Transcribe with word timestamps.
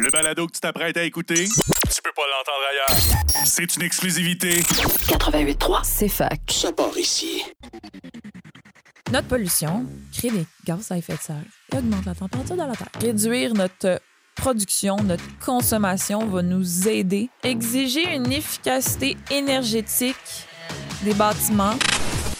Le 0.00 0.10
balado 0.10 0.46
que 0.46 0.52
tu 0.52 0.60
t'apprêtes 0.60 0.96
à 0.96 1.02
écouter, 1.02 1.44
tu 1.44 2.02
peux 2.02 2.12
pas 2.16 2.22
l'entendre 2.30 2.64
ailleurs. 2.70 3.44
C'est 3.44 3.76
une 3.76 3.82
exclusivité. 3.82 4.60
88.3. 4.60 5.80
C'est 5.84 6.08
fac. 6.08 6.40
Ça 6.48 6.72
part 6.72 6.96
ici. 6.96 7.44
Notre 9.10 9.28
pollution 9.28 9.84
crée 10.16 10.30
des 10.30 10.46
gaz 10.64 10.90
à 10.90 10.96
effet 10.96 11.14
de 11.14 11.20
serre 11.20 11.36
et 11.72 11.76
augmente 11.76 12.06
la 12.06 12.14
température 12.14 12.56
de 12.56 12.62
la 12.62 12.74
Terre. 12.74 12.88
Réduire 13.00 13.54
notre 13.54 14.00
production, 14.34 14.96
notre 14.96 15.24
consommation 15.44 16.26
va 16.26 16.42
nous 16.42 16.88
aider. 16.88 17.28
Exiger 17.42 18.14
une 18.14 18.32
efficacité 18.32 19.16
énergétique 19.30 20.46
des 21.02 21.14
bâtiments. 21.14 21.76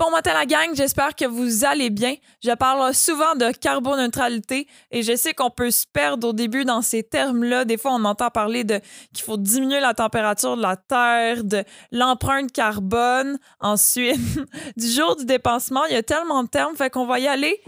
Bon 0.03 0.11
matin 0.11 0.35
la 0.35 0.47
gang, 0.47 0.75
j'espère 0.75 1.15
que 1.15 1.27
vous 1.27 1.65
allez 1.65 1.89
bien. 1.89 2.17
Je 2.43 2.51
parle 2.51 2.93
souvent 2.93 3.37
de 3.37 3.53
carboneutralité 3.53 4.67
et 4.91 5.05
je 5.05 5.15
sais 5.15 5.33
qu'on 5.33 5.49
peut 5.49 5.71
se 5.71 5.87
perdre 5.87 6.31
au 6.31 6.33
début 6.33 6.65
dans 6.65 6.83
ces 6.83 7.05
termes-là. 7.05 7.65
Des 7.65 7.79
fois, 7.79 7.93
on 7.93 8.05
entend 8.05 8.29
parler 8.29 8.65
de 8.65 8.81
qu'il 9.15 9.25
faut 9.25 9.37
diminuer 9.37 9.79
la 9.79 9.95
température 9.95 10.57
de 10.57 10.63
la 10.63 10.75
Terre, 10.75 11.45
de 11.45 11.63
l'empreinte 11.93 12.51
carbone. 12.51 13.39
Ensuite, 13.61 14.19
du 14.77 14.89
jour 14.89 15.15
du 15.15 15.25
dépensement, 15.25 15.85
il 15.85 15.93
y 15.95 15.99
a 15.99 16.03
tellement 16.03 16.43
de 16.43 16.49
termes, 16.49 16.75
fait 16.75 16.91
qu'on 16.91 17.07
va 17.07 17.21
y 17.21 17.29
aller 17.29 17.63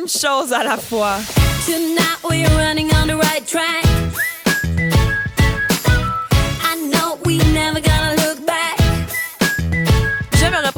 une 0.00 0.08
chose 0.08 0.52
à 0.52 0.64
la 0.64 0.78
fois. 0.78 1.18
Tonight 1.64 2.18
we're 2.28 2.50
running 2.56 2.90
on 2.92 3.06
the 3.06 3.14
right 3.14 3.46
track. 3.46 3.84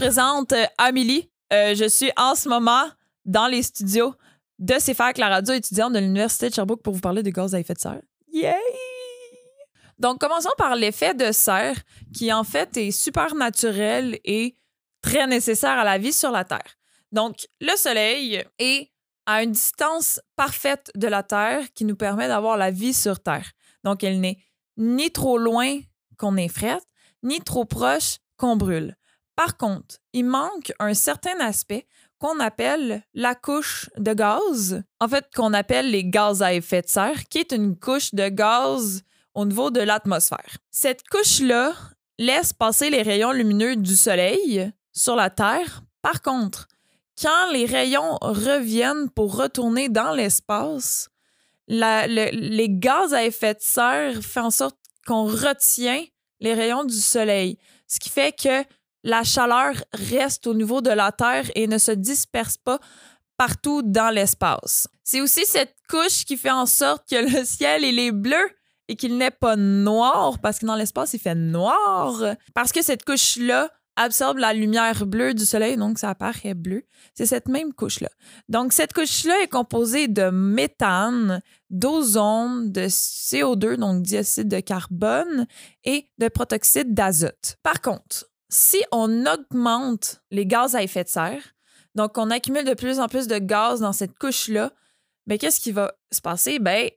Représente 0.01 0.53
euh, 0.53 0.65
Amélie. 0.79 1.31
Euh, 1.53 1.75
je 1.75 1.87
suis 1.87 2.11
en 2.17 2.35
ce 2.35 2.49
moment 2.49 2.89
dans 3.27 3.47
les 3.47 3.63
studios 3.63 4.15
de 4.59 4.73
CFAC, 4.73 5.19
la 5.19 5.29
radio 5.29 5.53
étudiante 5.53 5.93
de 5.93 5.99
l'Université 5.99 6.49
de 6.49 6.55
Sherbrooke, 6.55 6.83
pour 6.83 6.95
vous 6.95 7.03
parler 7.03 7.23
de 7.23 7.29
gaz 7.29 7.55
à 7.55 7.61
effet 7.61 7.75
de 7.75 7.81
serre. 7.81 8.01
Yay! 8.33 8.55
Donc, 9.99 10.19
commençons 10.19 10.55
par 10.57 10.75
l'effet 10.75 11.13
de 11.13 11.33
serre, 11.33 11.77
qui 12.15 12.33
en 12.33 12.45
fait 12.45 12.79
est 12.79 12.93
super 12.93 13.35
naturel 13.35 14.19
et 14.25 14.57
très 15.03 15.27
nécessaire 15.27 15.79
à 15.79 15.85
la 15.85 15.99
vie 15.99 16.15
sur 16.15 16.31
la 16.31 16.45
Terre. 16.45 16.79
Donc, 17.13 17.47
le 17.61 17.77
Soleil 17.77 18.43
est 18.59 18.91
à 19.27 19.43
une 19.43 19.53
distance 19.53 20.19
parfaite 20.35 20.91
de 20.95 21.09
la 21.09 21.23
Terre 21.23 21.71
qui 21.75 21.85
nous 21.85 21.97
permet 21.97 22.27
d'avoir 22.27 22.57
la 22.57 22.71
vie 22.71 22.95
sur 22.95 23.21
Terre. 23.21 23.53
Donc, 23.85 24.03
elle 24.03 24.19
n'est 24.19 24.39
ni 24.79 25.11
trop 25.11 25.37
loin 25.37 25.79
qu'on 26.17 26.39
est 26.39 26.49
frette, 26.49 26.87
ni 27.23 27.43
trop 27.43 27.67
proche 27.67 28.17
qu'on 28.39 28.57
brûle. 28.57 28.97
Par 29.43 29.57
contre, 29.57 29.97
il 30.13 30.27
manque 30.27 30.71
un 30.81 30.93
certain 30.93 31.41
aspect 31.41 31.87
qu'on 32.19 32.41
appelle 32.41 33.03
la 33.15 33.35
couche 33.35 33.89
de 33.97 34.13
gaz, 34.13 34.83
en 35.01 35.09
fait 35.09 35.29
qu'on 35.35 35.55
appelle 35.55 35.91
les 35.91 36.05
gaz 36.05 36.43
à 36.43 36.53
effet 36.53 36.83
de 36.83 36.89
serre, 36.89 37.25
qui 37.31 37.39
est 37.39 37.53
une 37.53 37.75
couche 37.75 38.13
de 38.15 38.29
gaz 38.29 39.01
au 39.33 39.47
niveau 39.47 39.71
de 39.71 39.81
l'atmosphère. 39.81 40.59
Cette 40.71 41.09
couche-là 41.09 41.73
laisse 42.19 42.53
passer 42.53 42.91
les 42.91 43.01
rayons 43.01 43.33
lumineux 43.33 43.77
du 43.77 43.97
Soleil 43.97 44.71
sur 44.93 45.17
la 45.17 45.31
Terre. 45.31 45.85
Par 46.03 46.21
contre, 46.21 46.69
quand 47.19 47.51
les 47.51 47.65
rayons 47.65 48.19
reviennent 48.21 49.09
pour 49.09 49.37
retourner 49.37 49.89
dans 49.89 50.13
l'espace, 50.13 51.09
les 51.67 52.67
gaz 52.69 53.15
à 53.15 53.25
effet 53.25 53.55
de 53.55 53.61
serre 53.63 54.21
font 54.23 54.43
en 54.43 54.51
sorte 54.51 54.77
qu'on 55.07 55.25
retient 55.25 56.05
les 56.41 56.53
rayons 56.53 56.85
du 56.85 57.01
Soleil, 57.01 57.57
ce 57.87 57.99
qui 57.99 58.11
fait 58.11 58.39
que 58.39 58.65
la 59.03 59.25
chaleur 59.25 59.75
reste 59.93 60.47
au 60.47 60.55
niveau 60.55 60.81
de 60.81 60.91
la 60.91 61.13
Terre 61.13 61.51
et 61.55 61.67
ne 61.67 61.79
se 61.79 61.93
disperse 61.93 62.57
pas 62.57 62.79
partout 63.37 63.83
dans 63.83 64.11
l'espace. 64.11 64.87
C'est 65.03 65.21
aussi 65.21 65.47
cette 65.47 65.75
couche 65.89 66.25
qui 66.27 66.37
fait 66.37 66.51
en 66.51 66.67
sorte 66.67 67.09
que 67.09 67.17
le 67.17 67.45
ciel 67.45 67.85
est 67.85 68.13
bleu 68.13 68.51
et 68.89 68.97
qu'il 68.97 69.17
n'est 69.17 69.31
pas 69.31 69.57
noir 69.57 70.41
parce 70.41 70.59
que 70.59 70.67
dans 70.67 70.75
l'espace 70.75 71.15
il 71.15 71.21
fait 71.21 71.35
noir 71.35 72.37
parce 72.55 72.73
que 72.73 72.83
cette 72.83 73.05
couche 73.05 73.37
là 73.37 73.71
absorbe 73.97 74.39
la 74.39 74.53
lumière 74.53 75.07
bleue 75.07 75.33
du 75.33 75.45
soleil 75.45 75.77
donc 75.77 75.99
ça 75.99 76.11
apparaît 76.11 76.55
bleu. 76.55 76.83
C'est 77.15 77.27
cette 77.27 77.49
même 77.49 77.73
couche 77.73 78.01
là. 78.01 78.11
Donc 78.49 78.73
cette 78.73 78.93
couche 78.93 79.25
là 79.25 79.35
est 79.43 79.49
composée 79.49 80.09
de 80.09 80.31
méthane, 80.31 81.41
d'ozone, 81.71 82.71
de 82.71 82.89
CO2 82.89 83.77
donc 83.77 84.03
dioxyde 84.03 84.49
de 84.49 84.61
carbone 84.61 85.47
et 85.85 86.11
de 86.19 86.29
protoxyde 86.29 86.93
d'azote. 86.93 87.57
Par 87.63 87.81
contre, 87.81 88.30
si 88.51 88.83
on 88.93 89.27
augmente 89.27 90.23
les 90.31 90.45
gaz 90.45 90.75
à 90.75 90.83
effet 90.83 91.05
de 91.05 91.09
serre, 91.09 91.55
donc 91.95 92.19
on 92.19 92.31
accumule 92.31 92.65
de 92.65 92.75
plus 92.75 93.01
en 93.01 93.09
plus 93.09 93.27
de 93.27 93.39
gaz 93.39 93.81
dans 93.81 93.93
cette 93.93 94.19
couche-là, 94.19 94.73
mais 95.27 95.39
qu'est-ce 95.39 95.61
qui 95.61 95.73
va 95.73 95.93
se 96.13 96.21
passer? 96.21 96.59
Ben, 96.59 96.91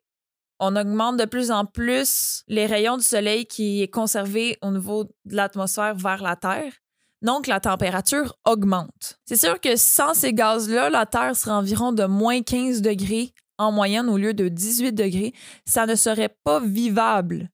on 0.59 0.75
augmente 0.75 1.17
de 1.17 1.25
plus 1.25 1.51
en 1.51 1.65
plus 1.65 2.43
les 2.47 2.65
rayons 2.65 2.97
du 2.97 3.03
soleil 3.03 3.45
qui 3.45 3.81
est 3.81 3.87
conservé 3.87 4.57
au 4.61 4.71
niveau 4.71 5.05
de 5.25 5.35
l'atmosphère 5.35 5.95
vers 5.95 6.23
la 6.23 6.35
Terre. 6.35 6.73
Donc, 7.21 7.47
la 7.47 7.59
température 7.59 8.35
augmente. 8.45 9.19
C'est 9.25 9.37
sûr 9.37 9.59
que 9.61 9.75
sans 9.77 10.13
ces 10.13 10.33
gaz-là, 10.33 10.89
la 10.89 11.05
Terre 11.05 11.35
serait 11.35 11.51
environ 11.51 11.93
de 11.93 12.03
moins 12.05 12.41
15 12.41 12.81
degrés 12.81 13.33
en 13.57 13.71
moyenne 13.71 14.09
au 14.09 14.17
lieu 14.17 14.33
de 14.33 14.49
18 14.49 14.91
degrés. 14.93 15.33
Ça 15.65 15.85
ne 15.85 15.95
serait 15.95 16.35
pas 16.43 16.59
vivable. 16.59 17.49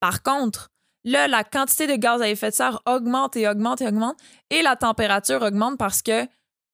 Par 0.00 0.22
contre, 0.22 0.70
là, 1.04 1.28
la 1.28 1.44
quantité 1.44 1.86
de 1.86 1.96
gaz 1.96 2.22
à 2.22 2.28
effet 2.28 2.50
de 2.50 2.54
serre 2.54 2.80
augmente 2.86 3.36
et 3.36 3.48
augmente 3.48 3.80
et 3.80 3.86
augmente 3.86 4.16
et 4.50 4.62
la 4.62 4.76
température 4.76 5.42
augmente 5.42 5.78
parce 5.78 6.02
que 6.02 6.26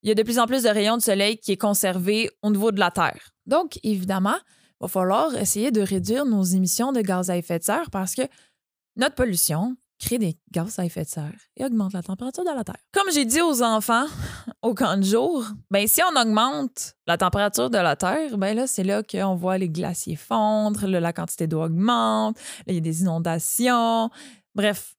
il 0.02 0.08
y 0.08 0.12
a 0.12 0.14
de 0.14 0.22
plus 0.22 0.38
en 0.38 0.46
plus 0.46 0.62
de 0.62 0.68
rayons 0.68 0.96
de 0.96 1.02
soleil 1.02 1.38
qui 1.38 1.52
est 1.52 1.56
conservé 1.56 2.30
au 2.42 2.50
niveau 2.50 2.70
de 2.70 2.78
la 2.78 2.92
Terre. 2.92 3.30
Donc, 3.46 3.80
évidemment, 3.82 4.36
il 4.36 4.84
va 4.84 4.88
falloir 4.88 5.34
essayer 5.36 5.72
de 5.72 5.80
réduire 5.80 6.24
nos 6.24 6.44
émissions 6.44 6.92
de 6.92 7.00
gaz 7.00 7.30
à 7.30 7.36
effet 7.36 7.58
de 7.58 7.64
serre 7.64 7.90
parce 7.90 8.14
que 8.14 8.22
notre 8.94 9.16
pollution 9.16 9.76
crée 9.98 10.18
des 10.18 10.38
gaz 10.52 10.78
à 10.78 10.84
effet 10.84 11.04
de 11.04 11.08
serre 11.08 11.32
et 11.56 11.64
augmente 11.64 11.92
la 11.92 12.02
température 12.02 12.44
de 12.44 12.50
la 12.50 12.64
Terre. 12.64 12.78
Comme 12.92 13.10
j'ai 13.12 13.24
dit 13.24 13.40
aux 13.40 13.62
enfants 13.62 14.06
au 14.62 14.74
camp 14.74 14.96
de 14.96 15.04
jour, 15.04 15.44
ben 15.70 15.86
si 15.86 16.00
on 16.02 16.20
augmente 16.20 16.94
la 17.06 17.16
température 17.16 17.70
de 17.70 17.78
la 17.78 17.96
Terre, 17.96 18.38
ben 18.38 18.56
là, 18.56 18.66
c'est 18.66 18.84
là 18.84 19.02
qu'on 19.02 19.34
voit 19.34 19.58
les 19.58 19.68
glaciers 19.68 20.16
fondre, 20.16 20.86
là, 20.86 21.00
la 21.00 21.12
quantité 21.12 21.46
d'eau 21.46 21.62
augmente, 21.62 22.36
il 22.66 22.74
y 22.74 22.78
a 22.78 22.80
des 22.80 23.02
inondations. 23.02 24.10
Bref, 24.54 24.94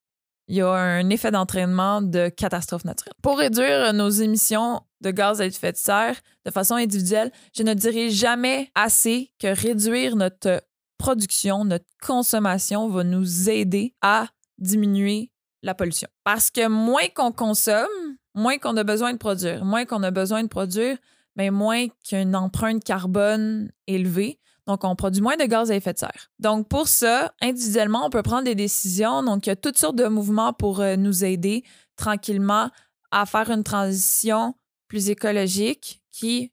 il 0.48 0.56
y 0.56 0.62
a 0.62 0.70
un 0.70 1.08
effet 1.10 1.30
d'entraînement 1.30 2.02
de 2.02 2.28
catastrophe 2.28 2.84
naturelle. 2.84 3.14
Pour 3.22 3.38
réduire 3.38 3.92
nos 3.92 4.10
émissions 4.10 4.80
de 5.00 5.12
gaz 5.12 5.40
à 5.40 5.46
effet 5.46 5.72
de 5.72 5.76
serre 5.76 6.16
de 6.44 6.50
façon 6.50 6.74
individuelle, 6.74 7.30
je 7.54 7.62
ne 7.62 7.72
dirai 7.72 8.10
jamais 8.10 8.70
assez 8.74 9.32
que 9.38 9.46
réduire 9.46 10.16
notre 10.16 10.62
production, 10.98 11.64
notre 11.64 11.86
consommation 12.02 12.88
va 12.88 13.04
nous 13.04 13.48
aider 13.48 13.94
à 14.02 14.26
diminuer 14.60 15.30
la 15.62 15.74
pollution. 15.74 16.08
Parce 16.24 16.50
que 16.50 16.68
moins 16.68 17.08
qu'on 17.14 17.32
consomme, 17.32 18.16
moins 18.34 18.58
qu'on 18.58 18.76
a 18.76 18.84
besoin 18.84 19.12
de 19.12 19.18
produire. 19.18 19.64
Moins 19.64 19.84
qu'on 19.84 20.02
a 20.02 20.10
besoin 20.10 20.42
de 20.42 20.48
produire, 20.48 20.96
mais 21.36 21.50
moins 21.50 21.86
qu'une 22.06 22.36
empreinte 22.36 22.84
carbone 22.84 23.70
élevée. 23.86 24.38
Donc, 24.66 24.84
on 24.84 24.94
produit 24.94 25.22
moins 25.22 25.36
de 25.36 25.44
gaz 25.44 25.70
à 25.70 25.76
effet 25.76 25.92
de 25.92 25.98
serre. 25.98 26.30
Donc, 26.38 26.68
pour 26.68 26.86
ça, 26.86 27.32
individuellement, 27.40 28.06
on 28.06 28.10
peut 28.10 28.22
prendre 28.22 28.44
des 28.44 28.54
décisions. 28.54 29.22
Donc, 29.22 29.46
il 29.46 29.50
y 29.50 29.52
a 29.52 29.56
toutes 29.56 29.78
sortes 29.78 29.96
de 29.96 30.06
mouvements 30.06 30.52
pour 30.52 30.80
euh, 30.80 30.96
nous 30.96 31.24
aider 31.24 31.64
tranquillement 31.96 32.70
à 33.10 33.26
faire 33.26 33.50
une 33.50 33.64
transition 33.64 34.54
plus 34.86 35.10
écologique 35.10 36.02
qui 36.12 36.52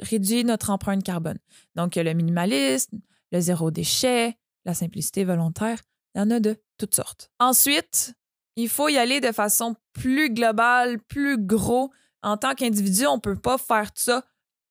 réduit 0.00 0.44
notre 0.44 0.70
empreinte 0.70 1.02
carbone. 1.02 1.38
Donc, 1.74 1.96
il 1.96 1.98
y 1.98 2.00
a 2.00 2.04
le 2.04 2.14
minimalisme, 2.14 3.00
le 3.32 3.40
zéro 3.40 3.70
déchet, 3.70 4.38
la 4.64 4.74
simplicité 4.74 5.24
volontaire. 5.24 5.78
Il 6.18 6.22
y 6.22 6.24
en 6.24 6.30
a 6.32 6.40
de 6.40 6.56
toutes 6.78 6.96
sortes. 6.96 7.30
Ensuite, 7.38 8.12
il 8.56 8.68
faut 8.68 8.88
y 8.88 8.98
aller 8.98 9.20
de 9.20 9.30
façon 9.30 9.76
plus 9.92 10.30
globale, 10.30 10.98
plus 10.98 11.38
gros. 11.38 11.92
En 12.24 12.36
tant 12.36 12.56
qu'individu, 12.56 13.06
on 13.06 13.16
ne 13.16 13.20
peut 13.20 13.36
pas 13.36 13.56
faire 13.56 13.90
ça 13.94 14.24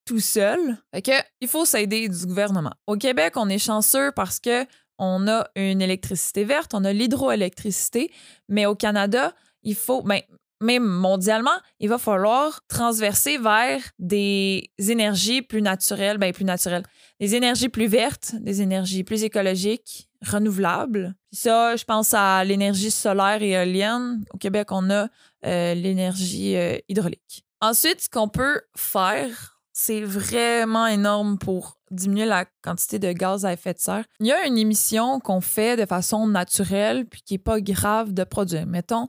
tout 0.04 0.20
seul. 0.20 0.76
Fait 0.94 1.00
que, 1.00 1.12
il 1.40 1.48
faut 1.48 1.64
s'aider 1.64 2.06
du 2.06 2.26
gouvernement. 2.26 2.74
Au 2.86 2.96
Québec, 2.96 3.32
on 3.36 3.48
est 3.48 3.58
chanceux 3.58 4.12
parce 4.12 4.40
que 4.40 4.66
on 4.98 5.26
a 5.26 5.48
une 5.56 5.80
électricité 5.80 6.44
verte, 6.44 6.74
on 6.74 6.84
a 6.84 6.92
l'hydroélectricité, 6.92 8.12
mais 8.50 8.66
au 8.66 8.74
Canada, 8.74 9.32
il 9.62 9.74
faut, 9.74 10.02
ben, 10.02 10.20
même 10.60 10.84
mondialement, 10.84 11.58
il 11.80 11.88
va 11.88 11.96
falloir 11.96 12.60
transverser 12.68 13.38
vers 13.38 13.80
des 13.98 14.70
énergies 14.78 15.40
plus 15.40 15.62
naturelles, 15.62 16.18
ben 16.18 16.34
plus 16.34 16.44
naturelles, 16.44 16.84
des 17.20 17.36
énergies 17.36 17.70
plus 17.70 17.86
vertes, 17.86 18.34
des 18.34 18.60
énergies 18.60 19.04
plus 19.04 19.22
écologiques, 19.22 20.07
renouvelables. 20.26 21.14
Puis 21.30 21.40
ça, 21.40 21.76
je 21.76 21.84
pense 21.84 22.14
à 22.14 22.44
l'énergie 22.44 22.90
solaire 22.90 23.42
et 23.42 23.50
éolienne. 23.50 24.24
Au 24.32 24.38
Québec, 24.38 24.68
on 24.70 24.90
a 24.90 25.08
euh, 25.46 25.74
l'énergie 25.74 26.56
euh, 26.56 26.76
hydraulique. 26.88 27.44
Ensuite, 27.60 28.00
ce 28.00 28.08
qu'on 28.08 28.28
peut 28.28 28.60
faire, 28.76 29.58
c'est 29.72 30.00
vraiment 30.00 30.86
énorme 30.86 31.38
pour 31.38 31.78
diminuer 31.90 32.26
la 32.26 32.44
quantité 32.62 32.98
de 32.98 33.12
gaz 33.12 33.44
à 33.44 33.52
effet 33.52 33.74
de 33.74 33.78
serre. 33.78 34.04
Il 34.20 34.26
y 34.26 34.32
a 34.32 34.46
une 34.46 34.58
émission 34.58 35.20
qu'on 35.20 35.40
fait 35.40 35.76
de 35.76 35.86
façon 35.86 36.26
naturelle 36.26 37.06
puis 37.06 37.22
qui 37.22 37.34
n'est 37.34 37.38
pas 37.38 37.60
grave 37.60 38.12
de 38.12 38.24
produire. 38.24 38.66
Mettons, 38.66 39.08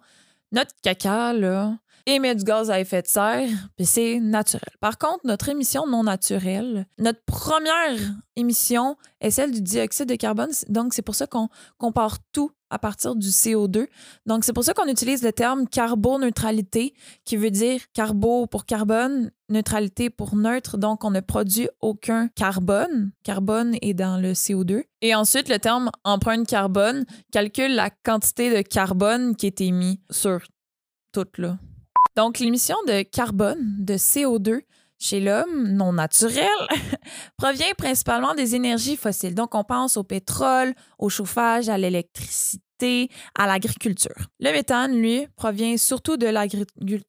notre 0.51 0.71
caca, 0.81 1.33
là, 1.33 1.77
émet 2.09 2.35
du 2.35 2.43
gaz 2.43 2.69
à 2.69 2.79
effet 2.79 3.01
de 3.01 3.07
serre, 3.07 3.49
puis 3.75 3.85
c'est 3.85 4.19
naturel. 4.19 4.69
Par 4.79 4.97
contre, 4.97 5.21
notre 5.25 5.49
émission 5.49 5.87
non 5.87 6.03
naturelle, 6.03 6.87
notre 6.97 7.23
première 7.25 7.97
émission 8.35 8.95
est 9.21 9.31
celle 9.31 9.51
du 9.51 9.61
dioxyde 9.61 10.07
de 10.07 10.15
carbone. 10.15 10.51
Donc, 10.67 10.93
c'est 10.93 11.01
pour 11.01 11.15
ça 11.15 11.27
qu'on 11.27 11.49
compare 11.77 12.17
tout 12.31 12.51
à 12.69 12.79
partir 12.79 13.15
du 13.15 13.29
CO2. 13.29 13.87
Donc, 14.25 14.43
c'est 14.43 14.53
pour 14.53 14.63
ça 14.63 14.73
qu'on 14.73 14.87
utilise 14.87 15.23
le 15.23 15.33
terme 15.33 15.67
carboneutralité, 15.67 16.93
qui 17.25 17.37
veut 17.37 17.51
dire 17.51 17.81
carbo 17.93 18.45
pour 18.47 18.65
carbone, 18.65 19.31
neutralité 19.49 20.09
pour 20.09 20.35
neutre. 20.35 20.77
Donc, 20.77 21.03
on 21.03 21.11
ne 21.11 21.19
produit 21.19 21.67
aucun 21.81 22.27
carbone. 22.29 23.11
Carbone 23.23 23.75
est 23.81 23.93
dans 23.93 24.17
le 24.17 24.33
CO2. 24.33 24.83
Et 25.01 25.15
ensuite, 25.15 25.49
le 25.49 25.59
terme 25.59 25.89
empreinte 26.03 26.47
carbone 26.47 27.05
calcule 27.31 27.75
la 27.75 27.89
quantité 27.89 28.55
de 28.55 28.61
carbone 28.61 29.35
qui 29.35 29.47
est 29.47 29.61
émis 29.61 29.99
sur 30.11 30.39
tout 31.11 31.27
là. 31.37 31.57
Donc, 32.15 32.39
l'émission 32.39 32.75
de 32.87 33.01
carbone, 33.03 33.75
de 33.79 33.95
CO2, 33.95 34.61
chez 34.99 35.21
l'homme 35.21 35.69
non 35.69 35.93
naturel 35.93 36.47
provient 37.37 37.71
principalement 37.77 38.35
des 38.35 38.55
énergies 38.55 38.97
fossiles. 38.97 39.33
Donc, 39.33 39.55
on 39.55 39.63
pense 39.63 39.95
au 39.97 40.03
pétrole, 40.03 40.73
au 40.97 41.09
chauffage, 41.09 41.69
à 41.69 41.77
l'électricité, 41.77 43.09
à 43.37 43.47
l'agriculture. 43.47 44.15
Le 44.39 44.51
méthane, 44.51 44.99
lui, 44.99 45.27
provient 45.35 45.77
surtout 45.77 46.17
de 46.17 46.27
l'agriculture. 46.27 47.05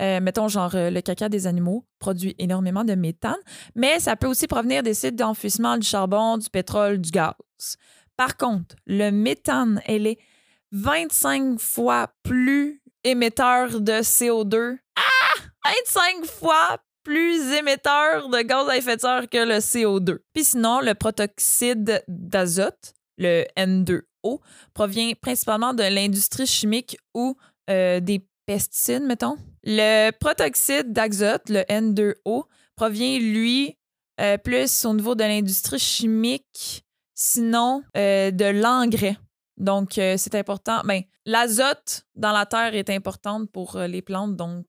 Euh, 0.00 0.20
mettons, 0.20 0.48
genre, 0.48 0.74
euh, 0.74 0.90
le 0.90 1.00
caca 1.00 1.28
des 1.28 1.46
animaux 1.46 1.84
produit 1.98 2.34
énormément 2.38 2.84
de 2.84 2.94
méthane, 2.94 3.36
mais 3.74 3.98
ça 3.98 4.14
peut 4.16 4.28
aussi 4.28 4.46
provenir 4.46 4.82
des 4.82 4.94
sites 4.94 5.16
d'enfouissement 5.16 5.76
du 5.76 5.86
charbon, 5.86 6.38
du 6.38 6.48
pétrole, 6.48 6.98
du 6.98 7.10
gaz. 7.10 7.34
Par 8.16 8.36
contre, 8.36 8.76
le 8.86 9.10
méthane, 9.10 9.80
elle 9.86 10.06
est 10.06 10.18
25 10.72 11.58
fois 11.60 12.08
plus 12.22 12.82
émetteur 13.04 13.80
de 13.80 14.00
CO2. 14.02 14.78
Ah! 14.96 15.02
25 15.64 16.26
fois 16.26 16.78
plus 17.04 17.52
émetteur 17.52 18.28
de 18.28 18.42
gaz 18.42 18.68
à 18.68 18.76
effet 18.76 18.96
de 18.96 19.00
serre 19.00 19.28
que 19.30 19.38
le 19.38 19.56
CO2. 19.56 20.18
Puis 20.34 20.44
sinon, 20.44 20.80
le 20.80 20.94
protoxyde 20.94 22.02
d'azote, 22.06 22.94
le 23.16 23.44
N2O, 23.56 24.40
provient 24.74 25.12
principalement 25.20 25.74
de 25.74 25.82
l'industrie 25.82 26.46
chimique 26.46 26.98
ou 27.14 27.36
euh, 27.70 28.00
des 28.00 28.26
pesticides, 28.46 29.02
mettons. 29.02 29.36
Le 29.64 30.10
protoxyde 30.10 30.92
d'azote, 30.92 31.48
le 31.48 31.60
N2O, 31.62 32.44
provient, 32.76 33.18
lui, 33.18 33.76
euh, 34.20 34.36
plus 34.36 34.84
au 34.84 34.94
niveau 34.94 35.14
de 35.14 35.24
l'industrie 35.24 35.78
chimique, 35.78 36.84
sinon 37.14 37.82
euh, 37.96 38.30
de 38.30 38.46
l'engrais. 38.46 39.16
Donc, 39.58 39.98
euh, 39.98 40.14
c'est 40.16 40.34
important. 40.34 40.80
Ben, 40.84 41.02
l'azote 41.26 42.06
dans 42.14 42.32
la 42.32 42.46
terre 42.46 42.74
est 42.74 42.90
importante 42.90 43.50
pour 43.50 43.76
euh, 43.76 43.86
les 43.86 44.02
plantes, 44.02 44.36
donc 44.36 44.66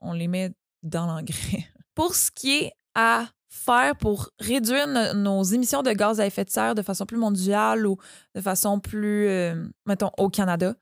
on 0.00 0.12
les 0.12 0.28
met 0.28 0.52
dans 0.82 1.06
l'engrais. 1.06 1.66
Pour 1.94 2.14
ce 2.14 2.30
qui 2.30 2.58
est 2.58 2.72
à 2.94 3.26
faire 3.48 3.96
pour 3.96 4.28
réduire 4.38 4.86
no- 4.86 5.14
nos 5.14 5.42
émissions 5.42 5.82
de 5.82 5.90
gaz 5.92 6.20
à 6.20 6.26
effet 6.26 6.44
de 6.44 6.50
serre 6.50 6.74
de 6.74 6.82
façon 6.82 7.06
plus 7.06 7.16
mondiale 7.16 7.86
ou 7.86 7.96
de 8.34 8.40
façon 8.42 8.78
plus, 8.80 9.26
euh, 9.28 9.66
mettons, 9.86 10.10
au 10.18 10.28
Canada, 10.28 10.74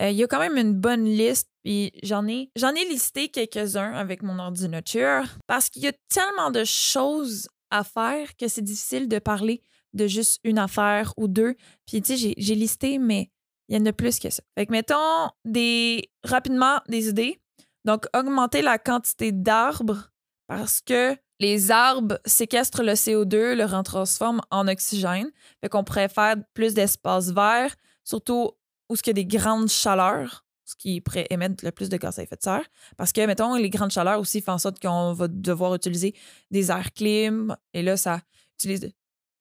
il 0.00 0.12
y 0.12 0.24
a 0.24 0.26
quand 0.26 0.38
même 0.38 0.56
une 0.56 0.72
bonne 0.72 1.04
liste. 1.04 1.50
Puis 1.62 1.92
j'en 2.02 2.26
ai, 2.26 2.50
j'en 2.56 2.70
ai 2.74 2.84
listé 2.88 3.28
quelques-uns 3.28 3.92
avec 3.92 4.22
mon 4.22 4.38
ordinateur 4.38 5.26
parce 5.46 5.68
qu'il 5.68 5.82
y 5.82 5.86
a 5.88 5.92
tellement 6.08 6.50
de 6.50 6.64
choses 6.64 7.46
à 7.70 7.84
faire 7.84 8.34
que 8.36 8.48
c'est 8.48 8.62
difficile 8.62 9.06
de 9.08 9.18
parler 9.18 9.62
de 9.94 10.06
juste 10.06 10.40
une 10.44 10.58
affaire 10.58 11.12
ou 11.16 11.28
deux. 11.28 11.54
Puis, 11.86 12.02
tu 12.02 12.16
sais, 12.16 12.34
j'ai- 12.36 12.54
listé, 12.54 12.98
mais 12.98 13.30
il 13.68 13.76
y 13.76 13.80
en 13.80 13.86
a 13.86 13.92
plus 13.92 14.18
que 14.18 14.30
ça. 14.30 14.42
Fait 14.56 14.66
que, 14.66 14.72
mettons, 14.72 15.28
des, 15.44 16.10
rapidement, 16.24 16.80
des 16.88 17.08
idées. 17.08 17.40
Donc, 17.84 18.06
augmenter 18.14 18.62
la 18.62 18.78
quantité 18.78 19.32
d'arbres 19.32 20.10
parce 20.46 20.80
que 20.80 21.16
les 21.40 21.70
arbres 21.70 22.18
séquestrent 22.24 22.82
le 22.82 22.92
CO2, 22.92 23.54
le 23.54 23.64
retransforment 23.64 24.42
en 24.50 24.68
oxygène. 24.68 25.30
Fait 25.60 25.68
qu'on 25.68 25.82
pourrait 25.82 26.08
faire 26.08 26.36
plus 26.54 26.74
d'espaces 26.74 27.30
verts, 27.30 27.74
surtout 28.04 28.52
où 28.88 28.94
il 28.94 29.06
y 29.06 29.10
a 29.10 29.12
des 29.14 29.24
grandes 29.24 29.68
chaleurs, 29.68 30.44
ce 30.64 30.76
qui 30.76 31.00
pourrait 31.00 31.26
émettre 31.30 31.64
le 31.64 31.72
plus 31.72 31.88
de 31.88 31.96
gaz 31.96 32.18
à 32.18 32.22
effet 32.22 32.36
de 32.36 32.42
serre. 32.42 32.66
Parce 32.96 33.12
que, 33.12 33.26
mettons, 33.26 33.56
les 33.56 33.70
grandes 33.70 33.90
chaleurs 33.90 34.20
aussi 34.20 34.40
font 34.40 34.52
en 34.52 34.58
sorte 34.58 34.80
qu'on 34.80 35.12
va 35.14 35.26
devoir 35.28 35.74
utiliser 35.74 36.14
des 36.50 36.70
airs 36.70 36.92
clim. 36.92 37.56
Et 37.74 37.82
là, 37.82 37.96
ça 37.96 38.20
utilise 38.54 38.92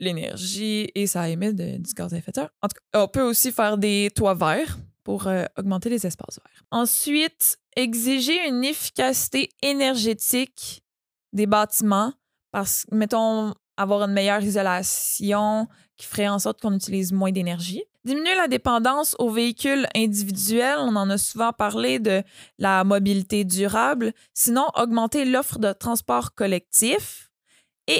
l'énergie 0.01 0.89
et 0.95 1.07
ça 1.07 1.29
émet 1.29 1.53
de- 1.53 1.77
du 1.77 1.93
gaz 1.93 2.13
à 2.13 2.17
effet 2.17 2.31
de 2.31 2.35
serre. 2.41 2.49
En 2.61 2.67
tout 2.67 2.75
cas, 2.91 3.03
on 3.03 3.07
peut 3.07 3.21
aussi 3.21 3.51
faire 3.53 3.77
des 3.77 4.09
toits 4.13 4.33
verts 4.33 4.77
pour 5.03 5.27
euh, 5.27 5.45
augmenter 5.57 5.89
les 5.89 6.05
espaces 6.05 6.39
verts. 6.43 6.63
Ensuite, 6.71 7.57
exiger 7.77 8.45
une 8.47 8.63
efficacité 8.65 9.49
énergétique 9.61 10.83
des 11.33 11.45
bâtiments 11.45 12.13
parce 12.51 12.85
que, 12.89 12.95
mettons, 12.95 13.53
avoir 13.77 14.03
une 14.03 14.11
meilleure 14.13 14.41
isolation 14.43 15.67
qui 15.97 16.05
ferait 16.05 16.27
en 16.27 16.39
sorte 16.39 16.61
qu'on 16.61 16.73
utilise 16.75 17.11
moins 17.13 17.31
d'énergie. 17.31 17.83
Diminuer 18.03 18.35
la 18.35 18.47
dépendance 18.47 19.15
aux 19.19 19.29
véhicules 19.29 19.87
individuels, 19.95 20.77
on 20.79 20.95
en 20.95 21.09
a 21.09 21.17
souvent 21.17 21.53
parlé 21.53 21.99
de 21.99 22.23
la 22.57 22.83
mobilité 22.83 23.43
durable. 23.43 24.11
Sinon, 24.33 24.65
augmenter 24.75 25.23
l'offre 25.25 25.59
de 25.59 25.71
transport 25.71 26.33
collectif 26.33 27.30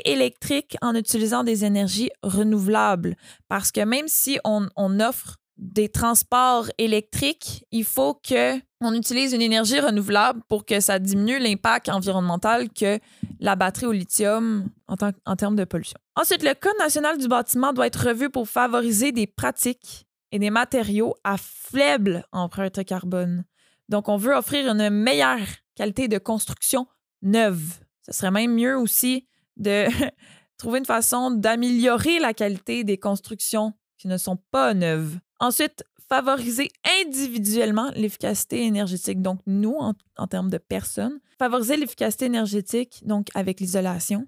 électrique 0.05 0.77
en 0.81 0.95
utilisant 0.95 1.43
des 1.43 1.65
énergies 1.65 2.09
renouvelables. 2.23 3.15
Parce 3.47 3.71
que 3.71 3.81
même 3.81 4.07
si 4.07 4.39
on, 4.43 4.67
offre 4.99 5.38
des 5.57 5.89
transports 5.89 6.67
électriques, 6.77 7.65
il 7.71 7.83
faut 7.83 8.13
que 8.15 8.59
on 8.83 8.95
utilise 8.95 9.33
une 9.33 9.43
énergie 9.43 9.79
renouvelable 9.79 10.41
pour 10.49 10.65
que 10.65 10.79
ça 10.79 10.97
diminue 10.97 11.38
l'impact 11.38 11.89
environnemental 11.89 12.69
que 12.69 12.99
la 13.39 13.55
batterie 13.55 13.85
au 13.85 13.91
lithium 13.91 14.67
en, 14.88 14.95
en 15.25 15.35
termes 15.35 15.55
de 15.55 15.65
pollution. 15.65 15.99
Ensuite, 16.15 16.43
le 16.43 16.55
Code 16.55 16.77
national 16.79 17.19
du 17.19 17.27
bâtiment 17.27 17.73
doit 17.73 17.85
être 17.85 18.07
revu 18.07 18.31
pour 18.31 18.49
favoriser 18.49 19.11
des 19.11 19.27
pratiques 19.27 20.07
et 20.31 20.39
des 20.39 20.49
matériaux 20.49 21.13
à 21.23 21.35
faible 21.38 22.25
empreinte 22.31 22.83
carbone. 22.85 23.43
Donc, 23.89 24.09
on 24.09 24.17
veut 24.17 24.33
offrir 24.33 24.67
une 24.67 24.89
meilleure 24.89 25.39
qualité 25.75 26.07
de 26.07 26.17
construction 26.17 26.88
neuve. 27.21 27.79
Ce 28.05 28.13
serait 28.13 28.31
même 28.31 28.53
mieux 28.53 28.77
aussi 28.77 29.27
de 29.57 29.86
trouver 30.57 30.80
une 30.80 30.86
façon 30.86 31.31
d'améliorer 31.31 32.19
la 32.19 32.33
qualité 32.33 32.83
des 32.83 32.98
constructions 32.98 33.74
qui 33.98 34.07
ne 34.07 34.18
sont 34.18 34.38
pas 34.51 34.74
neuves. 34.74 35.19
Ensuite, 35.39 35.83
favoriser 36.12 36.69
individuellement 37.06 37.89
l'efficacité 37.95 38.65
énergétique. 38.65 39.21
Donc, 39.21 39.39
nous, 39.48 39.77
en, 40.18 40.27
termes 40.27 40.50
de 40.50 40.57
personnes, 40.57 41.19
favoriser 41.39 41.77
l'efficacité 41.77 42.25
énergétique, 42.25 43.01
donc 43.06 43.27
avec 43.33 43.62
l'isolation, 43.62 44.27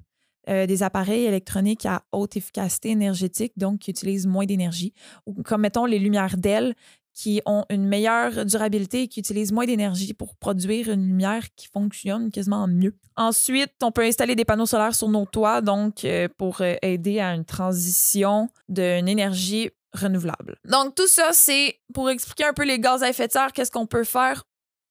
euh, 0.50 0.66
des 0.66 0.82
appareils 0.82 1.26
électroniques 1.26 1.86
à 1.86 2.04
haute 2.14 2.38
efficacité 2.38 2.90
énergétique, 2.90 3.54
donc 3.58 3.80
qui 3.80 3.92
utilisent 3.92 4.28
moins 4.28 4.46
d'énergie, 4.46 4.94
ou 5.26 5.34
comme, 5.44 5.62
mettons, 5.62 5.86
les 5.86 6.00
lumières 6.00 6.38
d'ailes 6.38 6.74
qui 7.14 7.42
ont 7.46 7.64
une 7.70 7.86
meilleure 7.86 8.46
durabilité 8.46 9.04
et 9.04 9.08
qui 9.08 9.20
utilisent 9.20 9.52
moins 9.52 9.66
d'énergie 9.66 10.14
pour 10.14 10.36
produire 10.36 10.90
une 10.90 11.06
lumière 11.08 11.44
qui 11.56 11.68
fonctionne 11.68 12.32
quasiment 12.32 12.68
mieux. 12.68 12.96
Ensuite, 13.16 13.74
on 13.84 13.92
peut 13.92 14.04
installer 14.04 14.36
des 14.36 14.46
panneaux 14.46 14.66
solaires 14.66 14.96
sur 14.96 15.10
nos 15.10 15.26
toits, 15.26 15.62
donc 15.62 16.04
euh, 16.06 16.28
pour 16.38 16.62
euh, 16.62 16.76
aider 16.82 17.20
à 17.20 17.34
une 17.34 17.46
transition 17.46 18.50
d'une 18.68 19.08
énergie 19.08 19.70
renouvelable. 19.94 20.58
Donc, 20.66 20.96
tout 20.96 21.08
ça, 21.08 21.30
c'est 21.34 21.80
pour 21.94 22.10
expliquer 22.10 22.46
un 22.46 22.54
peu 22.54 22.64
les 22.64 22.80
gaz 22.80 23.04
à 23.04 23.10
effet 23.10 23.28
de 23.28 23.32
serre, 23.32 23.54
qu'est-ce 23.54 23.72
qu'on 23.72 23.86
peut 23.86 24.04
faire. 24.04 24.44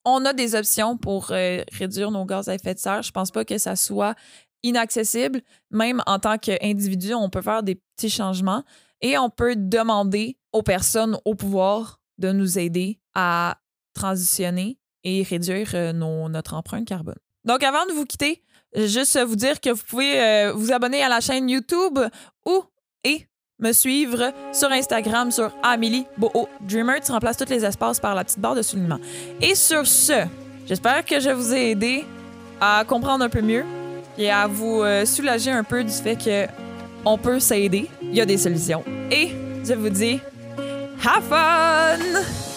On 0.05 0.25
a 0.25 0.33
des 0.33 0.55
options 0.55 0.97
pour 0.97 1.33
euh, 1.33 1.63
réduire 1.73 2.11
nos 2.13 2.25
gaz 2.25 2.49
à 2.49 2.55
effet 2.55 2.75
de 2.75 2.79
serre. 2.79 3.03
Je 3.03 3.11
pense 3.11 3.31
pas 3.31 3.45
que 3.45 3.59
ça 3.59 3.75
soit 3.75 4.15
inaccessible. 4.63 5.43
Même 5.71 6.03
en 6.07 6.19
tant 6.21 6.39
qu'individu, 6.39 7.15
on 7.15 7.31
peut 7.31 7.43
faire 7.43 7.63
des 7.65 7.75
petits 7.75 8.11
changements 8.11 8.63
et 9.01 9.19
on 9.19 9.31
peut 9.31 9.55
demander 9.57 10.39
aux 10.53 10.63
personnes 10.63 11.19
au 11.25 11.35
pouvoir 11.35 12.02
de 12.23 12.33
nous 12.33 12.59
aider 12.59 12.99
à 13.15 13.59
transitionner 13.95 14.79
et 15.05 15.23
réduire 15.23 15.71
euh, 15.75 15.93
nos- 15.93 16.29
notre 16.29 16.55
empreinte 16.55 16.87
carbone. 16.87 17.19
Donc, 17.45 17.63
avant 17.63 17.85
de 17.87 17.93
vous 17.93 18.07
quitter, 18.07 18.43
juste 18.77 19.19
vous 19.21 19.37
dire 19.37 19.61
que 19.61 19.71
vous 19.71 19.83
pouvez 19.89 20.21
euh, 20.21 20.53
vous 20.55 20.73
abonner 20.73 21.03
à 21.03 21.09
la 21.09 21.21
chaîne 21.21 21.49
YouTube 21.51 21.99
ou 22.47 22.63
et 23.05 23.27
me 23.59 23.73
suivre 23.73 24.33
sur 24.53 24.71
Instagram 24.71 25.31
sur 25.31 25.53
Amélie 25.63 26.05
Boho 26.17 26.49
Dreamer. 26.61 27.01
Tu 27.05 27.13
remplaces 27.13 27.37
tous 27.37 27.49
les 27.51 27.65
espaces 27.65 28.01
par 28.01 28.15
la 28.15 28.25
petite 28.25 28.39
barre 28.41 28.55
de 28.55 28.63
soulignement. 28.63 28.99
Et 29.41 29.55
sur 29.55 29.87
ce, 29.87 30.25
j'espère 30.67 31.05
que 31.05 31.21
je 31.21 31.31
vous 31.31 31.53
ai 31.53 31.71
aidé 31.71 32.05
à 32.61 32.85
comprendre 32.87 33.25
un 33.25 33.29
peu 33.29 33.43
mieux 33.43 33.65
et 34.19 34.31
à 34.31 34.47
vous 34.47 34.83
euh, 34.83 35.05
soulager 35.05 35.51
un 35.51 35.65
peu 35.65 35.83
du 35.85 35.93
fait 35.93 36.17
que 36.17 36.47
on 37.05 37.19
peut 37.19 37.41
s'aider. 37.41 37.89
Il 38.03 38.15
y 38.15 38.21
a 38.21 38.27
des 38.27 38.39
solutions. 38.39 38.85
Et 39.11 39.29
je 39.65 39.75
vous 39.75 39.91
dis, 39.91 40.21
have 41.03 41.25
fun! 41.25 42.52